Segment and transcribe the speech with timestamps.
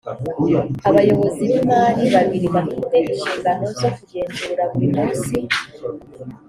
[0.89, 5.35] abayobozi b imari babiri bafite inshingano zo kugenzura buri munsi